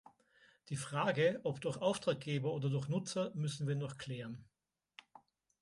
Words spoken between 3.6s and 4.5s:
wir noch klären.